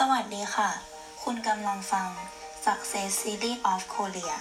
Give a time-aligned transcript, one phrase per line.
[0.00, 0.70] สวัสดีค่ะ
[1.22, 2.08] คุณกำลังฟัง
[2.64, 4.36] Success Series of Korea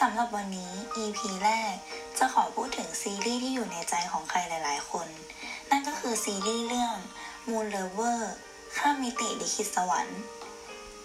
[0.00, 0.72] สำหรับวันนี้
[1.04, 1.74] EP แรก
[2.18, 5.08] จะขอพูดถึงซีรีส์ที่อยู่ในใจของใครหลาย ๆ คน
[5.70, 6.96] นั่นก็คือซีรีส์เรื่อง
[7.48, 8.20] Moon Lover
[8.76, 10.20] ข้ามมิติลิขิตสวรรค์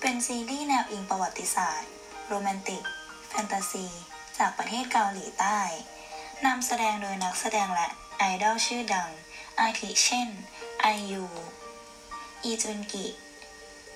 [0.01, 1.91] เป็นซีรีส์แนวอิงประวัติศาสตร์
[2.27, 2.83] โรแมนติก
[3.29, 3.87] แฟนตาซี
[4.37, 5.59] จากประเทศเกาหลีใต้
[6.45, 9.09] นำแสดงโดยนักแสดงและไอดอลชื่อดัง
[9.59, 10.29] อาทิเช่น
[10.81, 13.05] ไอีจุนกิ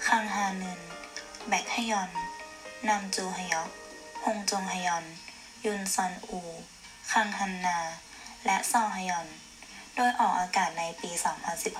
[0.08, 0.82] คังฮานึน
[1.48, 2.12] แบ็คฮยอน
[2.90, 3.70] นำจูฮยอก
[4.24, 5.06] ฮงจงฮยอน
[5.66, 6.40] ยุนซอนอู
[7.12, 7.80] คังฮันนา
[8.46, 9.28] และซอฮยอน
[9.96, 11.12] โดยออกอากาศในปี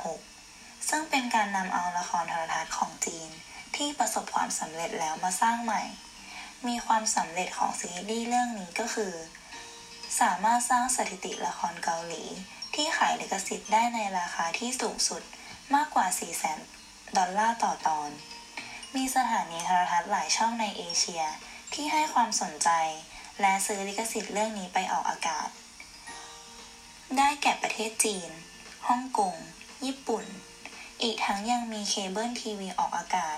[0.10, 3.30] 2016 ซึ่งเป็นการนำเอาละครโทรทัศน์ของจีน
[3.76, 5.82] ที่ประสบความสำเร็จแล้วมาสร้างใหม่
[6.68, 9.14] มีความสำเร็จของซีรีส์เรื่องนี้ก็คือ
[10.22, 12.24] สามารถสร้างสถิติละครเกาหลี
[12.76, 15.24] ที่ขายลิขสิทธิ์ได้ในราคาที่สูงสุด
[15.76, 16.08] มากกว่า
[16.62, 18.10] 400,000 ดอลลาร์ต่อตอน
[18.96, 21.24] มีสถานีโทรทัศน์หลายช่องในเอเชีย
[21.74, 22.70] ที่ให้ความสนใจ
[23.42, 25.50] และซื้อลิขสิทธิ์เรื่องนี้ไปออกอากาศ
[27.18, 28.30] ได้แก่ประเทศจีน
[28.88, 29.36] ฮ่องกง
[29.86, 30.26] ญี่ปุ่น
[31.02, 33.38] อีกทั้งยังมีเคเบิลทีวีออกอากาศ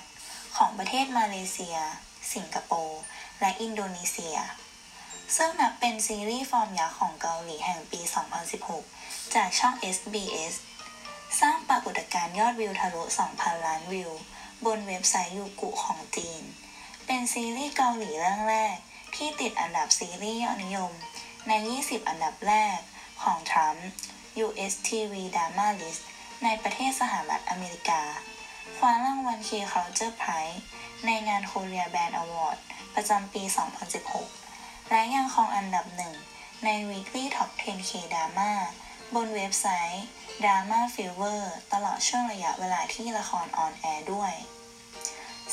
[0.58, 1.78] ของประเทศมาเลเซีย
[2.34, 3.02] สิงคโปร์
[3.40, 4.38] และอินโดนีเซีย
[5.36, 8.02] ซึ่งนับเป็นซีรีส์ฟอร์มยักษ์ของเกาหลีแห่งปี
[8.68, 10.56] 2016 จากช่อง SBS
[11.42, 13.02] สร้างปรากฏการณ์ยอดวิวทะลุ
[13.34, 14.12] 2,000 ล้านวิว
[14.66, 16.44] บนเว็บไซต์ Youku ของจีน
[17.06, 18.78] เป็นซีรีส์เกาหลีเรื่องแรก
[19.16, 20.92] ที่ติดอันดับซีรีส์ยอดนิยม
[21.48, 22.80] ใน 20 อันดับแรก
[23.24, 23.88] ของทรัมป์
[24.46, 26.02] US TV Drama List
[26.44, 28.02] ในประเทศสหรัฐอเมริกา
[28.78, 30.60] คว้ารางวัล Key Culture Prize
[31.06, 32.58] ในงาน Korea Band Award
[32.96, 33.44] ประจำปี
[34.16, 36.14] 2016 และยังครองอันดับหนึ่ง
[36.64, 38.52] ใน Weekly Top 10K Drama
[39.14, 40.06] บนเว็บไซต์
[40.44, 41.42] Drama Fever
[41.74, 44.34] ตลอดช่วงระยะเวลาที่ละครออนแอร์ด้วย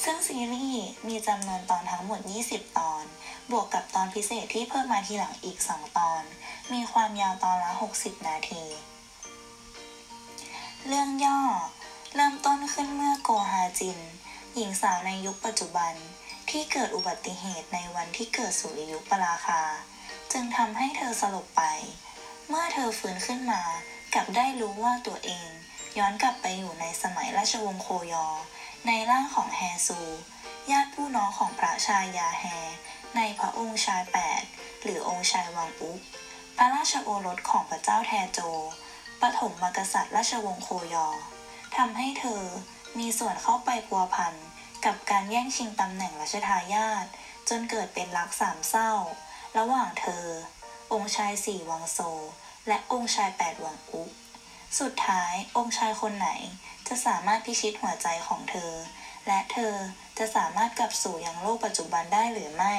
[0.02, 3.04] ซึ่งซีรีส์มีจำนวนตอนทั้งหมด 20 ตอน
[3.50, 6.22] บวกกับตอนพิเศษที่เพิ่มมาทีหลังอีก 2 ตอน
[6.72, 8.64] มีความยาวตอนละ 60 นาที
[10.86, 11.40] เรื่องย่อ
[12.14, 13.98] เริ่มต้นขึ้นเมื่อโกฮาจิน
[14.54, 15.94] หญิงสาวในยุคปัจจุบัน
[16.50, 19.62] ที่เกิดอุบัติเหตุในวันที่เกิดสุริยุปราคา
[20.32, 21.62] จึงทำให้เธอสลบไป
[22.54, 23.62] เมื่อเธอฟื้นขึ้นมา
[24.14, 25.48] กลับได้รู้ว่าตัวเอง
[25.98, 28.26] ย้อนกลับไปอยู่ในสมัยราชวงศ์โคยอ
[28.86, 30.00] ในร่างของแฮซู
[30.70, 32.44] ญาติผู้น้องของพระชายาแฮ
[33.16, 34.42] ในพระองค์ชายแปด
[34.82, 36.00] หรือองค์ชายวังอุก
[36.56, 38.40] พระราชโอรสของพระเจ้าแทโจ
[39.20, 41.08] ปฐมมกษัตริย์ราชวงศ์โคยอ
[41.76, 42.42] ทำให้เธอ
[42.98, 44.34] มีส่วนเข้าไปพัวพัน
[44.84, 47.06] กับการแย่งชิงตำแหน่งรัชทายาท
[47.48, 48.92] จนเกิดเป็นรักสามเศร้า
[49.58, 50.26] ระหว่างเธอ
[50.92, 51.98] องค์ชายสี่วังโซ
[52.68, 54.10] และองค์ชายแปดวังอุก
[54.80, 56.30] สุดท้ายองค์ชายคนไหน
[56.88, 58.72] จะสามารถพิชิตหัวใจของเธอ
[59.26, 59.74] และเธอ
[60.18, 62.74] จะสามารถกลับสู่ยังโลกปัจจุบันได้หรือไม่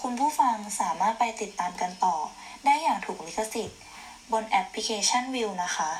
[0.00, 2.16] คุณผู้ฟังสามารถไปติดตามกันต่อ
[2.64, 3.80] ได้อย่างถูกลิขสิทธิ์
[4.32, 5.92] บนแอปพลิเคชันวิวนะคะ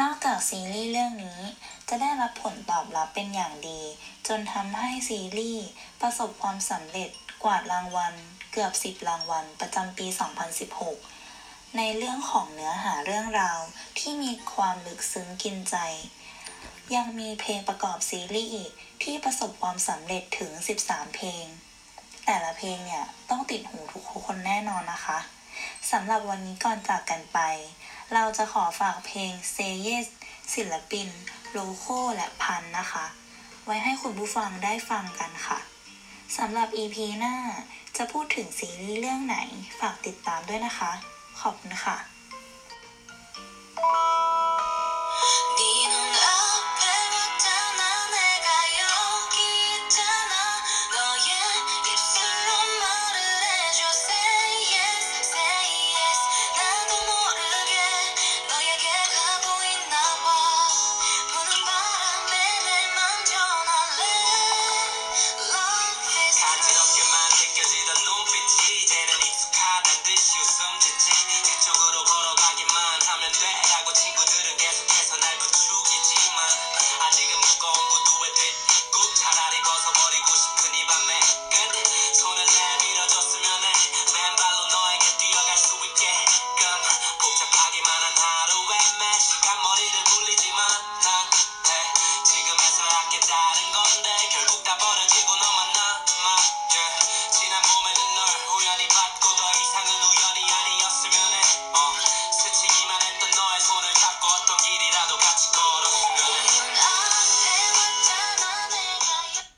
[0.00, 1.40] นอกจากซีรีส์เรื่องนี้
[1.88, 3.80] จะได้รับผลตอบรับเป็นอย่างดี
[4.26, 5.66] จนทำให้ซีรีส์
[6.00, 7.10] ประสบความสำเร็จ
[7.46, 8.14] วาดรางวัล
[8.52, 10.06] เกือบ 10 รางวัลประจำปี
[10.92, 13.60] 2016 ในเรื่องของเนื้อหาเรื่องราว
[13.98, 15.76] ที่มีความลึกซึ้งกินใจ
[16.94, 18.66] ยังมีเพลงประกอบซีรีส์
[19.02, 20.50] ที่ประสบความสำเร็จถึง
[20.82, 21.44] 13 เพลง
[22.26, 25.18] แต่ละเพลงเนี่ยต้องติดหูทุกคนแน่นอนนะคะ
[25.90, 27.38] สำหรับวันนี้ก่อนจากกันไป
[28.14, 30.06] เราจะขอฝากเพลง Say Yes
[30.54, 31.08] ศิลปิน
[31.52, 31.84] โลโค
[32.16, 33.06] และพันนะคะ
[33.64, 35.58] ไว้ให้คุณผู้ฟังได้ฟังกันค่ะ
[36.34, 37.34] สำหรับ EP หน้า
[37.96, 39.36] จะพูดถึงซีรีส์เรื่องไหน
[39.80, 40.92] ฝากติดตามด้วยนะคะ
[41.40, 42.15] ขอบคุณค่ะ